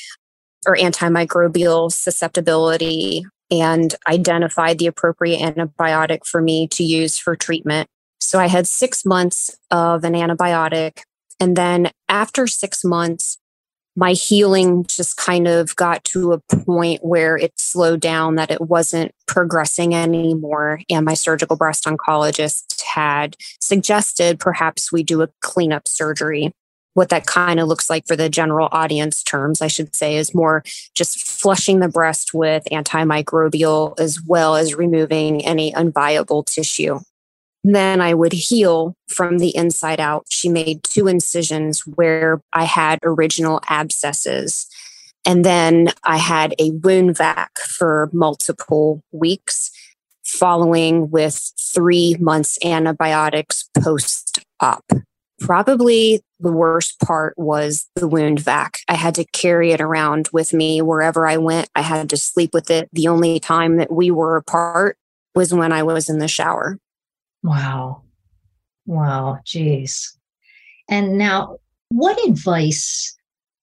or 0.66 0.78
antimicrobial 0.78 1.92
susceptibility 1.92 3.26
and 3.52 3.94
identified 4.08 4.80
the 4.80 4.88
appropriate 4.88 5.42
antibiotic 5.42 6.26
for 6.26 6.42
me 6.42 6.68
to 6.70 6.84
use 6.84 7.18
for 7.18 7.36
treatment. 7.36 7.90
So 8.26 8.40
I 8.40 8.48
had 8.48 8.68
six 8.68 9.06
months 9.06 9.56
of 9.72 10.04
an 10.04 10.14
antibiotic. 10.14 11.04
And 11.40 11.56
then 11.56 11.92
after 12.10 12.48
six 12.48 12.84
months, 12.84 13.38
my 13.96 14.12
healing 14.12 14.86
just 14.86 15.16
kind 15.16 15.48
of 15.48 15.76
got 15.76 16.04
to 16.06 16.34
a 16.34 16.40
point 16.40 17.04
where 17.04 17.38
it 17.38 17.54
slowed 17.58 18.02
down, 18.02 18.36
that 18.36 18.52
it 18.52 18.60
wasn't 18.62 19.14
progressing 19.26 19.96
anymore. 19.96 20.82
And 20.90 21.06
my 21.06 21.14
surgical 21.14 21.56
breast 21.56 21.86
oncologist 21.86 22.82
had 22.82 23.38
suggested 23.62 24.40
perhaps 24.40 24.92
we 24.92 25.04
do 25.04 25.22
a 25.22 25.30
cleanup 25.42 25.88
surgery. 25.88 26.52
What 26.94 27.10
that 27.10 27.26
kind 27.26 27.60
of 27.60 27.68
looks 27.68 27.90
like 27.90 28.08
for 28.08 28.16
the 28.16 28.30
general 28.30 28.70
audience 28.72 29.22
terms, 29.22 29.62
I 29.62 29.68
should 29.68 29.96
say, 29.96 30.16
is 30.16 30.34
more 30.34 30.64
just 30.96 31.26
flushing 31.26 31.80
the 31.80 31.90
breast 31.90 32.34
with 32.34 32.64
antimicrobial 32.72 34.00
as 34.00 34.22
well 34.22 34.56
as 34.56 34.76
removing 34.76 35.46
any 35.46 35.72
unviable 35.74 36.46
tissue. 36.46 37.00
Then 37.68 38.00
I 38.00 38.14
would 38.14 38.32
heal 38.32 38.94
from 39.08 39.40
the 39.40 39.56
inside 39.56 40.00
out. 40.00 40.28
She 40.30 40.50
made 40.50 40.84
two 40.84 41.08
incisions 41.08 41.82
where 41.82 42.40
I 42.54 42.66
had 42.66 43.00
original 43.02 43.60
abscesses. 43.68 44.68
And 45.26 45.44
then 45.44 45.90
I 46.04 46.18
had 46.18 46.54
a 46.60 46.70
wound 46.84 47.18
vac 47.18 47.58
for 47.58 48.12
multiple 48.14 49.02
weeks, 49.12 49.72
following 50.24 51.10
with 51.10 51.52
three 51.60 52.16
months 52.20 52.60
antibiotics 52.64 53.68
post 53.82 54.46
op. 54.60 54.86
Probably 55.40 56.22
the 56.40 56.52
worst 56.52 57.00
part 57.00 57.34
was 57.36 57.88
the 57.96 58.08
wound 58.08 58.42
vac. 58.42 58.78
I 58.88 58.94
had 58.94 59.16
to 59.16 59.26
carry 59.34 59.72
it 59.72 59.82
around 59.82 60.30
with 60.32 60.54
me 60.54 60.84
wherever 60.84 61.26
I 61.26 61.38
went. 61.38 61.70
I 61.74 61.82
had 61.82 62.12
to 62.12 62.18
sleep 62.18 62.54
with 62.54 62.70
it. 62.70 62.90
The 62.94 63.08
only 63.08 63.40
time 63.40 63.78
that 63.78 63.92
we 63.92 64.12
were 64.12 64.36
apart 64.36 64.98
was 65.34 65.52
when 65.52 65.72
I 65.72 65.82
was 65.82 66.10
in 66.10 66.20
the 66.20 66.28
shower. 66.28 66.78
Wow. 67.46 68.02
Wow. 68.88 69.40
Geez. 69.46 70.18
And 70.90 71.18
now, 71.18 71.58
what 71.90 72.18
advice 72.28 73.16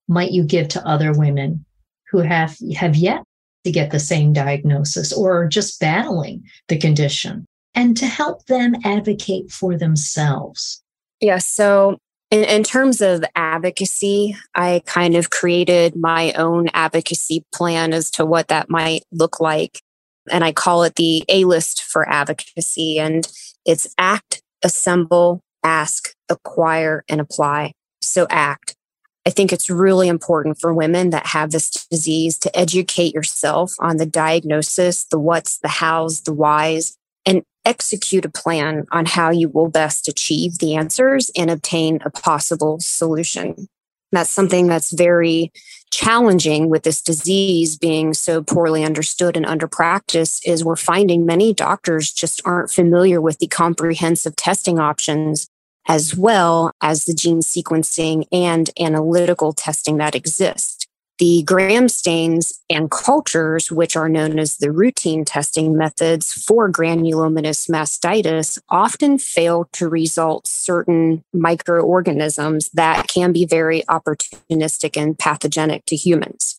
might 0.09 0.31
you 0.31 0.45
give 0.45 0.69
to 0.69 0.87
other 0.87 1.13
women 1.13 1.65
who 2.11 2.19
have, 2.19 2.57
have 2.77 2.95
yet 2.95 3.25
to 3.65 3.73
get 3.73 3.91
the 3.91 3.99
same 3.99 4.33
diagnosis 4.33 5.13
or 5.13 5.43
are 5.43 5.49
just 5.49 5.81
battling 5.81 6.45
the 6.69 6.79
condition 6.79 7.45
and 7.75 7.97
to 7.97 8.07
help 8.07 8.47
them 8.47 8.77
advocate 8.85 9.51
for 9.51 9.77
themselves? 9.77 10.83
Yeah. 11.21 11.39
So, 11.39 11.99
in, 12.31 12.45
in 12.45 12.63
terms 12.63 13.01
of 13.01 13.25
advocacy, 13.35 14.37
I 14.55 14.83
kind 14.87 15.17
of 15.17 15.31
created 15.31 15.97
my 15.97 16.33
own 16.33 16.69
advocacy 16.73 17.45
plan 17.53 17.93
as 17.93 18.11
to 18.13 18.25
what 18.25 18.49
that 18.49 18.71
might 18.71 19.03
look 19.11 19.41
like. 19.41 19.81
And 20.31 20.45
I 20.45 20.53
call 20.53 20.83
it 20.85 20.95
the 20.95 21.25
A 21.29 21.45
list 21.45 21.83
for 21.83 22.09
advocacy. 22.09 22.99
And 22.99 23.27
it's 23.65 23.93
act, 23.99 24.43
assemble, 24.65 25.41
ask, 25.63 26.15
acquire, 26.29 27.05
and 27.09 27.21
apply. 27.21 27.73
So 28.01 28.27
act. 28.31 28.75
I 29.25 29.31
think 29.31 29.53
it's 29.53 29.71
really 29.71 30.09
important 30.09 30.59
for 30.59 30.75
women 30.75 31.11
that 31.11 31.27
have 31.27 31.53
this 31.53 31.71
disease 31.91 32.39
to 32.39 32.59
educate 32.59 33.15
yourself 33.15 33.73
on 33.79 33.99
the 33.99 34.07
diagnosis, 34.07 35.05
the 35.05 35.19
what's, 35.19 35.59
the 35.59 35.69
how's, 35.69 36.23
the 36.23 36.33
why's, 36.33 36.97
and 37.25 37.45
execute 37.65 38.25
a 38.25 38.31
plan 38.31 38.85
on 38.91 39.07
how 39.07 39.31
you 39.31 39.49
will 39.49 39.69
best 39.69 40.09
achieve 40.09 40.59
the 40.59 40.75
answers 40.75 41.31
and 41.37 41.51
obtain 41.51 42.01
a 42.05 42.11
possible 42.11 42.81
solution. 42.81 43.69
That's 44.11 44.31
something 44.31 44.67
that's 44.67 44.93
very 44.93 45.53
challenging 45.93 46.71
with 46.71 46.83
this 46.83 47.03
disease 47.03 47.77
being 47.77 48.15
so 48.15 48.43
poorly 48.43 48.83
understood 48.83 49.37
and 49.37 49.47
under 49.47 49.69
practice 49.69 50.41
is 50.45 50.65
we're 50.65 50.75
finding 50.75 51.27
many 51.27 51.53
doctors 51.53 52.11
just 52.11 52.41
aren't 52.47 52.71
familiar 52.71 53.21
with 53.21 53.39
the 53.39 53.47
comprehensive 53.47 54.35
testing 54.35 54.79
options 54.79 55.47
as 55.87 56.17
well 56.17 56.73
as 56.81 57.05
the 57.05 57.15
gene 57.15 57.41
sequencing 57.41 58.25
and 58.33 58.71
analytical 58.81 59.53
testing 59.53 59.99
that 59.99 60.15
exist. 60.15 60.82
The 61.23 61.45
gram 61.45 61.89
stains 61.89 62.61
and 62.69 62.91
cultures, 62.91 63.71
which 63.71 63.95
are 63.95 64.09
known 64.09 64.41
as 64.41 64.57
the 64.57 64.73
routine 64.73 65.25
testing 65.25 65.77
methods 65.77 66.33
for 66.33 66.69
granulomatous 66.69 67.71
mastitis, 67.71 68.59
often 68.69 69.19
fail 69.19 69.69
to 69.75 69.89
result 69.89 70.49
certain 70.49 71.23
microorganisms 71.33 72.71
that 72.71 73.07
can 73.07 73.31
be 73.31 73.45
very 73.45 73.83
opportunistic 73.83 75.01
and 75.01 75.17
pathogenic 75.17 75.85
to 75.85 75.95
humans. 75.95 76.59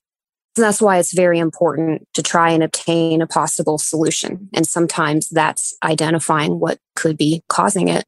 So 0.56 0.62
that's 0.62 0.82
why 0.82 0.98
it's 0.98 1.14
very 1.14 1.40
important 1.40 2.08
to 2.14 2.24
try 2.24 2.52
and 2.52 2.64
obtain 2.64 3.22
a 3.22 3.28
possible 3.28 3.78
solution. 3.78 4.48
And 4.54 4.66
sometimes 4.66 5.28
that's 5.28 5.76
identifying 5.84 6.62
what 6.62 6.80
could 6.96 7.18
be 7.18 7.44
causing 7.50 7.90
it. 7.90 8.06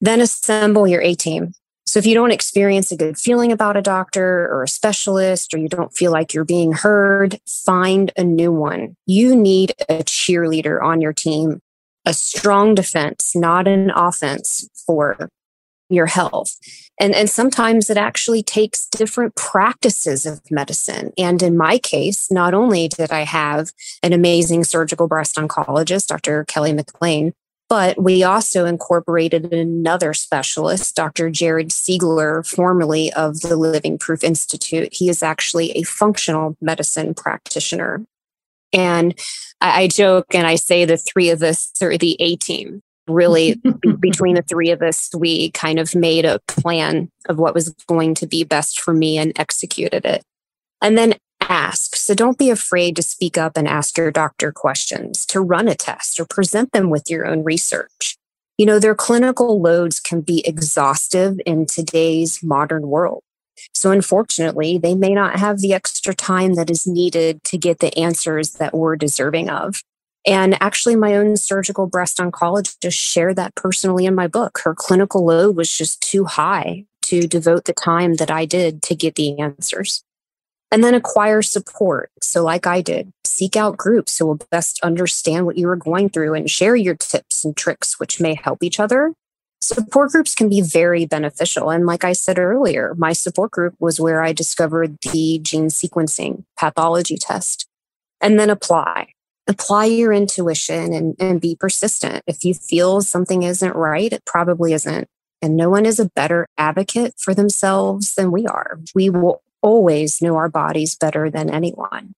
Then 0.00 0.20
assemble 0.20 0.88
your 0.88 1.00
A 1.00 1.14
team. 1.14 1.52
So 1.92 1.98
if 1.98 2.06
you 2.06 2.14
don't 2.14 2.32
experience 2.32 2.90
a 2.90 2.96
good 2.96 3.18
feeling 3.18 3.52
about 3.52 3.76
a 3.76 3.82
doctor 3.82 4.48
or 4.50 4.62
a 4.62 4.68
specialist, 4.68 5.52
or 5.52 5.58
you 5.58 5.68
don't 5.68 5.94
feel 5.94 6.10
like 6.10 6.32
you're 6.32 6.42
being 6.42 6.72
heard, 6.72 7.38
find 7.46 8.10
a 8.16 8.24
new 8.24 8.50
one. 8.50 8.96
You 9.04 9.36
need 9.36 9.74
a 9.90 9.98
cheerleader 9.98 10.82
on 10.82 11.02
your 11.02 11.12
team, 11.12 11.60
a 12.06 12.14
strong 12.14 12.74
defense, 12.74 13.32
not 13.36 13.68
an 13.68 13.90
offense 13.90 14.70
for 14.86 15.28
your 15.90 16.06
health. 16.06 16.56
And, 16.98 17.14
and 17.14 17.28
sometimes 17.28 17.90
it 17.90 17.98
actually 17.98 18.42
takes 18.42 18.86
different 18.86 19.34
practices 19.34 20.24
of 20.24 20.40
medicine. 20.50 21.12
And 21.18 21.42
in 21.42 21.58
my 21.58 21.76
case, 21.76 22.30
not 22.30 22.54
only 22.54 22.88
did 22.88 23.10
I 23.12 23.24
have 23.24 23.70
an 24.02 24.14
amazing 24.14 24.64
surgical 24.64 25.08
breast 25.08 25.36
oncologist, 25.36 26.06
Dr. 26.06 26.46
Kelly 26.46 26.72
McLean, 26.72 27.34
but 27.72 28.02
we 28.02 28.22
also 28.22 28.66
incorporated 28.66 29.50
another 29.50 30.12
specialist, 30.12 30.94
Dr. 30.94 31.30
Jared 31.30 31.70
Seigler, 31.70 32.46
formerly 32.46 33.10
of 33.14 33.40
the 33.40 33.56
Living 33.56 33.96
Proof 33.96 34.22
Institute. 34.22 34.90
He 34.92 35.08
is 35.08 35.22
actually 35.22 35.70
a 35.70 35.82
functional 35.84 36.54
medicine 36.60 37.14
practitioner. 37.14 38.04
And 38.74 39.18
I, 39.62 39.84
I 39.84 39.88
joke 39.88 40.34
and 40.34 40.46
I 40.46 40.56
say 40.56 40.84
the 40.84 40.98
three 40.98 41.30
of 41.30 41.42
us 41.42 41.72
are 41.80 41.96
the 41.96 42.14
A 42.20 42.36
team 42.36 42.82
really 43.08 43.58
between 44.00 44.34
the 44.34 44.42
three 44.42 44.70
of 44.70 44.82
us, 44.82 45.08
we 45.16 45.50
kind 45.52 45.78
of 45.78 45.94
made 45.94 46.26
a 46.26 46.40
plan 46.48 47.10
of 47.30 47.38
what 47.38 47.54
was 47.54 47.70
going 47.88 48.14
to 48.16 48.26
be 48.26 48.44
best 48.44 48.82
for 48.82 48.92
me 48.92 49.16
and 49.16 49.32
executed 49.40 50.04
it. 50.04 50.22
And 50.82 50.98
then 50.98 51.14
ask. 51.50 51.96
So 51.96 52.14
don't 52.14 52.38
be 52.38 52.50
afraid 52.50 52.96
to 52.96 53.02
speak 53.02 53.38
up 53.38 53.56
and 53.56 53.68
ask 53.68 53.96
your 53.96 54.10
doctor 54.10 54.52
questions, 54.52 55.24
to 55.26 55.40
run 55.40 55.68
a 55.68 55.74
test 55.74 56.18
or 56.20 56.24
present 56.24 56.72
them 56.72 56.90
with 56.90 57.10
your 57.10 57.26
own 57.26 57.44
research. 57.44 58.16
You 58.58 58.66
know, 58.66 58.78
their 58.78 58.94
clinical 58.94 59.60
loads 59.60 59.98
can 59.98 60.20
be 60.20 60.46
exhaustive 60.46 61.40
in 61.46 61.66
today's 61.66 62.42
modern 62.42 62.88
world. 62.88 63.22
So, 63.74 63.90
unfortunately, 63.90 64.78
they 64.78 64.94
may 64.94 65.14
not 65.14 65.38
have 65.38 65.60
the 65.60 65.72
extra 65.72 66.14
time 66.14 66.54
that 66.54 66.70
is 66.70 66.86
needed 66.86 67.42
to 67.44 67.58
get 67.58 67.78
the 67.78 67.96
answers 67.98 68.52
that 68.52 68.74
we're 68.74 68.96
deserving 68.96 69.50
of. 69.50 69.82
And 70.26 70.60
actually, 70.62 70.96
my 70.96 71.16
own 71.16 71.36
surgical 71.36 71.86
breast 71.86 72.18
oncologist 72.18 72.92
shared 72.92 73.36
that 73.36 73.54
personally 73.54 74.06
in 74.06 74.14
my 74.14 74.28
book. 74.28 74.60
Her 74.64 74.74
clinical 74.74 75.24
load 75.24 75.56
was 75.56 75.76
just 75.76 76.00
too 76.00 76.24
high 76.24 76.86
to 77.02 77.26
devote 77.26 77.64
the 77.64 77.72
time 77.72 78.14
that 78.14 78.30
I 78.30 78.44
did 78.44 78.82
to 78.84 78.94
get 78.94 79.16
the 79.16 79.38
answers. 79.38 80.04
And 80.72 80.82
then 80.82 80.94
acquire 80.94 81.42
support. 81.42 82.10
So, 82.20 82.42
like 82.42 82.66
I 82.66 82.80
did, 82.80 83.12
seek 83.24 83.56
out 83.56 83.76
groups 83.76 84.18
who 84.18 84.26
will 84.26 84.40
best 84.50 84.80
understand 84.82 85.46
what 85.46 85.58
you 85.58 85.68
are 85.68 85.76
going 85.76 86.08
through 86.08 86.34
and 86.34 86.50
share 86.50 86.74
your 86.74 86.96
tips 86.96 87.44
and 87.44 87.56
tricks, 87.56 88.00
which 88.00 88.20
may 88.20 88.34
help 88.34 88.62
each 88.62 88.80
other. 88.80 89.12
Support 89.60 90.10
groups 90.10 90.34
can 90.34 90.48
be 90.48 90.60
very 90.60 91.06
beneficial. 91.06 91.70
And 91.70 91.86
like 91.86 92.02
I 92.02 92.14
said 92.14 92.38
earlier, 92.38 92.94
my 92.96 93.12
support 93.12 93.52
group 93.52 93.74
was 93.78 94.00
where 94.00 94.22
I 94.22 94.32
discovered 94.32 94.96
the 95.12 95.38
gene 95.40 95.68
sequencing 95.68 96.44
pathology 96.58 97.16
test. 97.16 97.68
And 98.20 98.40
then 98.40 98.50
apply 98.50 99.12
apply 99.46 99.86
your 99.86 100.12
intuition 100.12 100.92
and, 100.92 101.16
and 101.18 101.40
be 101.40 101.56
persistent. 101.56 102.22
If 102.26 102.44
you 102.44 102.54
feel 102.54 103.00
something 103.00 103.42
isn't 103.42 103.74
right, 103.74 104.12
it 104.12 104.24
probably 104.24 104.72
isn't. 104.72 105.08
And 105.40 105.56
no 105.56 105.68
one 105.68 105.86
is 105.86 105.98
a 105.98 106.08
better 106.10 106.46
advocate 106.56 107.14
for 107.18 107.34
themselves 107.34 108.14
than 108.14 108.30
we 108.30 108.46
are. 108.46 108.78
We 108.94 109.10
will 109.10 109.42
always 109.62 110.20
know 110.20 110.36
our 110.36 110.48
bodies 110.48 110.96
better 110.96 111.30
than 111.30 111.50
anyone. 111.50 112.14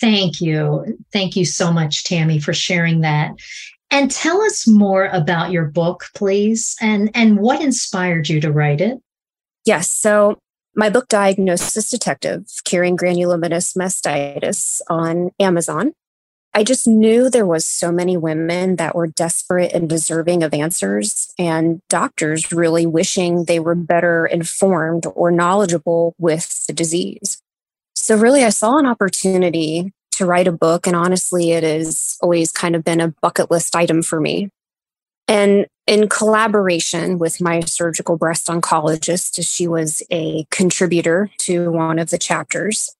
Thank 0.00 0.40
you. 0.40 0.98
Thank 1.12 1.36
you 1.36 1.44
so 1.44 1.72
much, 1.72 2.04
Tami, 2.04 2.42
for 2.42 2.52
sharing 2.52 3.00
that. 3.00 3.32
And 3.90 4.10
tell 4.10 4.42
us 4.42 4.66
more 4.66 5.06
about 5.06 5.52
your 5.52 5.66
book, 5.66 6.06
please, 6.14 6.76
and, 6.80 7.10
and 7.14 7.38
what 7.38 7.62
inspired 7.62 8.28
you 8.28 8.40
to 8.40 8.52
write 8.52 8.80
it. 8.80 8.98
Yes. 9.64 9.90
So 9.90 10.38
my 10.74 10.90
book, 10.90 11.08
Diagnosis 11.08 11.90
Detective 11.90 12.44
Curing 12.64 12.96
Granulomatous 12.96 13.76
Mastitis, 13.76 14.80
on 14.90 15.30
Amazon. 15.40 15.92
I 16.56 16.64
just 16.64 16.88
knew 16.88 17.28
there 17.28 17.44
was 17.44 17.66
so 17.66 17.92
many 17.92 18.16
women 18.16 18.76
that 18.76 18.96
were 18.96 19.08
desperate 19.08 19.74
and 19.74 19.90
deserving 19.90 20.42
of 20.42 20.54
answers 20.54 21.30
and 21.38 21.82
doctors 21.90 22.50
really 22.50 22.86
wishing 22.86 23.44
they 23.44 23.60
were 23.60 23.74
better 23.74 24.24
informed 24.24 25.04
or 25.14 25.30
knowledgeable 25.30 26.14
with 26.16 26.64
the 26.64 26.72
disease. 26.72 27.42
So 27.94 28.16
really 28.16 28.42
I 28.42 28.48
saw 28.48 28.78
an 28.78 28.86
opportunity 28.86 29.92
to 30.12 30.24
write 30.24 30.48
a 30.48 30.52
book 30.52 30.86
and 30.86 30.96
honestly 30.96 31.50
it 31.50 31.62
has 31.62 32.16
always 32.22 32.52
kind 32.52 32.74
of 32.74 32.82
been 32.82 33.02
a 33.02 33.12
bucket 33.20 33.50
list 33.50 33.76
item 33.76 34.02
for 34.02 34.18
me. 34.18 34.48
And 35.28 35.66
in 35.86 36.08
collaboration 36.08 37.18
with 37.18 37.38
my 37.38 37.60
surgical 37.60 38.16
breast 38.16 38.46
oncologist, 38.46 39.46
she 39.46 39.68
was 39.68 40.02
a 40.10 40.46
contributor 40.50 41.30
to 41.40 41.70
one 41.70 41.98
of 41.98 42.08
the 42.08 42.16
chapters 42.16 42.95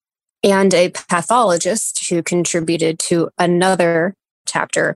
and 0.47 0.73
a 0.73 0.91
pathologist 0.91 2.09
who 2.09 2.23
contributed 2.23 3.01
to 3.01 3.29
another 3.37 4.15
chapter. 4.47 4.95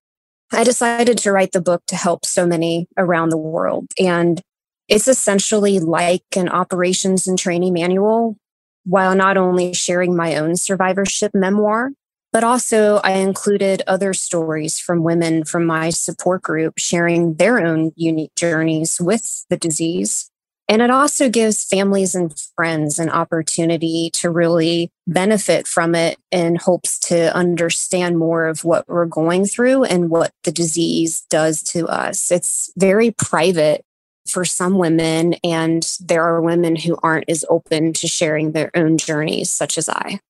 I 0.53 0.63
decided 0.63 1.19
to 1.19 1.33
write 1.33 1.51
the 1.51 1.61
book 1.61 1.83
to 1.89 1.97
help 1.97 2.25
so 2.25 2.47
many 2.47 2.87
around 2.97 3.31
the 3.31 3.37
world. 3.37 3.87
And 3.99 4.41
it's 4.89 5.09
essentially 5.09 5.81
like 5.81 6.23
an 6.37 6.49
operations 6.49 7.27
and 7.27 7.37
training 7.37 7.73
manual, 7.73 8.37
while 8.85 9.17
not 9.17 9.37
only 9.37 9.75
sharing 9.75 10.17
my 10.17 10.37
own 10.37 10.55
survivorship 10.55 11.33
memoir, 11.35 11.91
but 12.33 12.45
also 12.45 13.01
I 13.03 13.15
included 13.15 13.83
other 13.89 14.15
stories 14.15 14.79
from 14.79 15.03
women 15.03 15.45
from 15.45 15.67
my 15.67 15.91
support 15.91 16.43
group 16.43 16.75
sharing 16.79 17.35
their 17.35 17.59
own 17.59 17.91
unique 17.97 18.37
journeys 18.37 19.01
with 19.01 19.47
the 19.51 19.57
disease 19.57 20.31
and 20.71 20.83
it 20.83 20.91
also 20.91 21.29
gives 21.29 21.65
families 21.65 22.15
and 22.15 22.33
friends 22.55 23.01
an 23.01 23.11
opportunity 23.11 24.09
to 24.13 24.31
really 24.31 24.93
benefit 25.05 25.67
from 25.67 25.97
it 25.97 26.17
in 26.31 26.55
hopes 26.55 26.97
to 27.01 27.35
understand 27.35 28.19
more 28.19 28.47
of 28.47 28.65
what 28.65 28.87
we're 28.87 29.05
going 29.05 29.47
through 29.47 29.83
and 29.83 30.11
what 30.11 30.31
the 30.45 30.53
disease 30.53 31.23
does 31.29 31.65
to 31.65 31.89
us. 31.89 32.31
It's 32.31 32.71
very 32.77 33.11
private 33.11 33.85
for 34.29 34.45
some 34.45 34.79
women, 34.79 35.35
and 35.43 35.85
there 35.99 36.23
are 36.23 36.41
women 36.41 36.77
who 36.77 36.97
aren't 37.03 37.29
as 37.29 37.45
open 37.51 37.93
to 37.95 38.07
sharing 38.07 38.53
their 38.53 38.71
own 38.77 38.97
journeys, 38.97 39.51
such 39.51 39.77
as 39.77 39.89
I. 39.89 40.21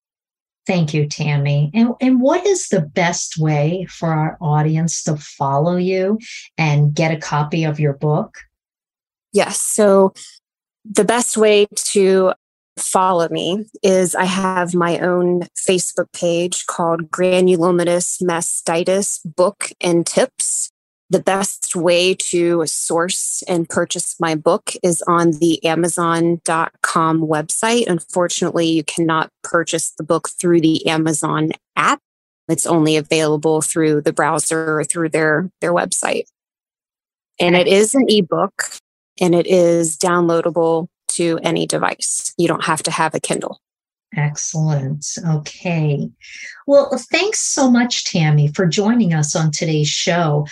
Thank 0.66 0.94
you, 0.94 1.06
Tami. 1.06 1.70
And, 1.74 1.90
and 2.00 2.22
what 2.22 2.46
is 2.46 2.68
the 2.68 2.80
best 2.80 3.36
way 3.36 3.86
for 3.90 4.08
our 4.08 4.38
audience 4.40 5.02
to 5.02 5.16
follow 5.16 5.76
you 5.76 6.18
and 6.56 6.94
get 6.94 7.12
a 7.12 7.18
copy 7.18 7.64
of 7.64 7.78
your 7.78 7.92
book? 7.92 8.38
Yes. 9.32 9.60
So 9.60 10.12
the 10.84 11.04
best 11.04 11.36
way 11.36 11.66
to 11.74 12.32
follow 12.78 13.28
me 13.28 13.66
is 13.82 14.14
I 14.14 14.24
have 14.24 14.74
my 14.74 14.98
own 14.98 15.42
Facebook 15.56 16.12
page 16.12 16.66
called 16.66 17.10
Granulomatous 17.10 18.22
Mastitis 18.22 19.20
Book 19.24 19.70
and 19.80 20.06
Tips. 20.06 20.70
The 21.10 21.20
best 21.20 21.74
way 21.74 22.14
to 22.14 22.64
source 22.66 23.42
and 23.48 23.68
purchase 23.68 24.14
my 24.20 24.36
book 24.36 24.72
is 24.82 25.02
on 25.08 25.32
the 25.32 25.62
Amazon.com 25.64 27.20
website. 27.20 27.88
Unfortunately, 27.88 28.68
you 28.68 28.84
cannot 28.84 29.30
purchase 29.42 29.90
the 29.90 30.04
book 30.04 30.28
through 30.28 30.60
the 30.60 30.86
Amazon 30.86 31.50
app. 31.74 31.98
It's 32.48 32.66
only 32.66 32.96
available 32.96 33.60
through 33.60 34.02
the 34.02 34.12
browser 34.12 34.78
or 34.78 34.84
through 34.84 35.08
their, 35.08 35.50
their 35.60 35.72
website. 35.72 36.24
And 37.40 37.56
it 37.56 37.66
is 37.66 37.94
an 37.94 38.06
ebook 38.08 38.79
and 39.20 39.34
it 39.34 39.46
is 39.46 39.96
downloadable 39.96 40.88
to 41.08 41.38
any 41.42 41.66
device. 41.66 42.32
You 42.38 42.48
don't 42.48 42.64
have 42.64 42.82
to 42.84 42.90
have 42.90 43.14
a 43.14 43.20
Kindle. 43.20 43.60
Excellent. 44.16 45.06
Okay. 45.28 46.10
Well, 46.66 46.90
thanks 47.12 47.40
so 47.40 47.70
much, 47.70 48.04
Tami, 48.04 48.54
for 48.54 48.66
joining 48.66 49.14
us 49.14 49.36
on 49.36 49.50
today's 49.50 49.88
show. 49.88 50.46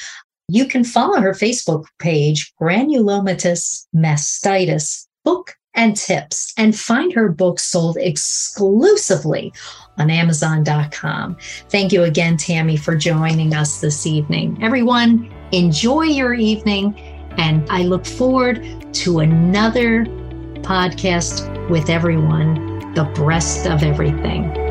You 0.49 0.67
can 0.67 0.85
follow 0.85 1.21
her 1.21 1.33
Facebook 1.33 1.87
page, 1.99 2.53
Granulomatous 2.61 3.87
Mastitis 3.95 5.07
Book 5.25 5.55
and 5.75 5.97
Tips, 5.97 6.55
and 6.57 6.77
find 6.77 7.13
her 7.13 7.29
book 7.29 7.61
sold 7.61 7.97
exclusively 7.99 9.53
on 9.99 10.11
Amazon.com. 10.11 11.37
Thank 11.69 11.93
you 11.93 12.05
again, 12.05 12.37
Tami, 12.37 12.79
for 12.79 12.97
joining 12.97 13.55
us 13.55 13.81
this 13.81 14.07
evening. 14.07 14.59
Everyone, 14.63 15.31
enjoy 15.53 16.03
your 16.03 16.33
evening 16.33 16.95
and 17.39 17.67
I 17.71 17.83
look 17.83 18.05
forward 18.05 18.63
to 18.95 19.21
another 19.21 20.05
podcast 20.63 21.71
with 21.71 21.89
everyone, 21.89 22.93
the 22.95 23.05
breast 23.15 23.67
of 23.67 23.83
everything. 23.83 24.68